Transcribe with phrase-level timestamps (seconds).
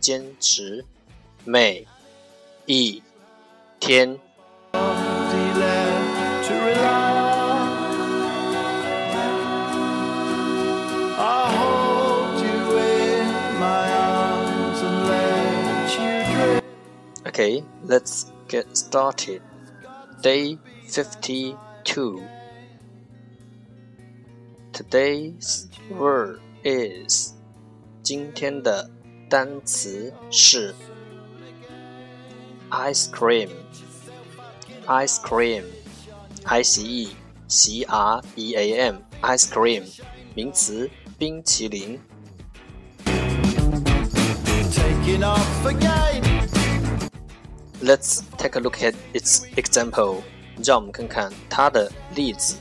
[0.00, 0.84] 坚持。
[1.44, 1.86] 每
[2.66, 3.02] 一
[3.78, 4.18] 天。
[17.26, 19.42] Okay, let's get started.
[20.22, 22.22] Day 52.
[24.72, 27.34] Today's word is
[28.02, 28.88] 今天的
[29.30, 30.74] 单词是
[32.70, 33.48] ice cream
[34.86, 35.64] ice cream
[36.44, 37.16] i c e
[37.48, 39.82] c r e a m ice cream
[40.34, 42.00] 名词冰淇淋
[47.82, 50.22] Let's take a look at its example
[50.64, 52.56] 让我们看看它的例子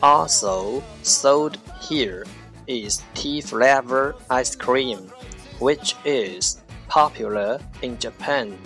[0.00, 2.24] Also sold here
[2.66, 4.98] is tea flavor ice cream
[5.58, 8.56] which is popular in Japan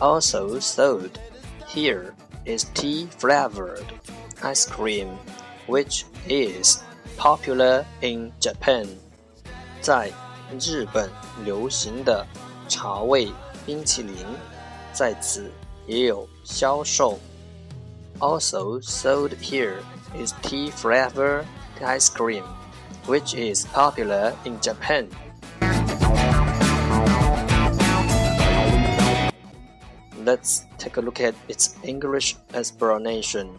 [0.00, 1.18] also sold
[1.66, 2.14] here
[2.46, 3.84] is tea flavored
[4.42, 5.08] ice cream,
[5.66, 6.82] which is
[7.16, 8.86] popular in Japan.
[9.80, 10.10] 在
[10.58, 11.08] 日本
[11.44, 12.26] 流行的
[12.68, 13.30] 茶味
[13.64, 14.14] 冰淇淋
[14.92, 15.50] 在此
[15.86, 17.18] 也有销售。
[18.18, 19.80] Also sold here
[20.14, 21.44] is tea flavored
[21.80, 22.44] ice cream,
[23.06, 25.06] which is popular in Japan.
[30.24, 33.50] Let's take a look at its English explanation.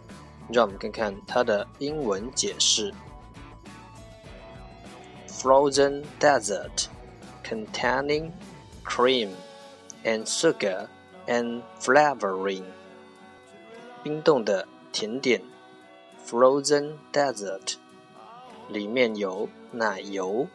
[0.51, 2.93] 让我们看看它的英文解释。
[5.27, 6.87] Frozen dessert
[7.43, 8.31] containing
[8.85, 9.29] cream
[10.03, 10.87] and sugar
[11.25, 12.63] and flavoring.
[14.03, 15.41] 冰冻的甜点，
[16.27, 17.75] frozen dessert，
[18.67, 20.47] 里面有奶油、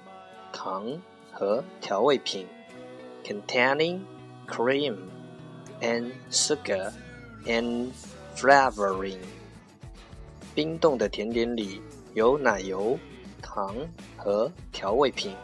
[0.52, 1.00] 糖
[1.32, 2.46] 和调味品，
[3.24, 4.00] containing
[4.46, 4.96] cream
[5.80, 6.92] and sugar
[7.46, 7.92] and
[8.34, 9.18] flavoring。
[10.54, 11.80] 冰冻的甜点里
[12.14, 12.98] 有奶油、
[13.42, 13.74] 糖
[14.16, 15.34] 和调味品。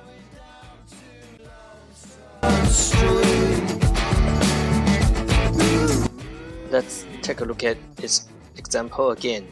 [6.70, 8.22] Let's take a look at its
[8.56, 9.44] example again.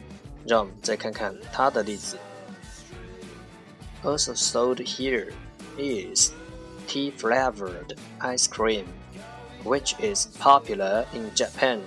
[0.47, 2.17] 让我们再看看它的例子。
[4.03, 5.33] Also sold here
[5.77, 6.33] is
[6.87, 8.87] tea-flavored ice cream
[9.65, 11.81] which is popular in Japan。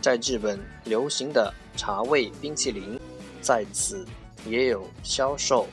[0.00, 3.00] 在日本流行的茶味冰淇淋
[3.40, 4.06] 在此
[4.46, 5.66] 也有销售。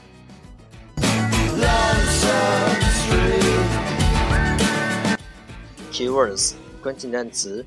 [5.91, 7.65] Keywords 关键单词：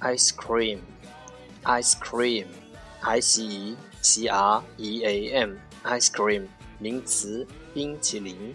[0.00, 6.46] ice cream，ice cream，i c e c r e a m，ice cream
[6.78, 8.54] 名词冰淇淋。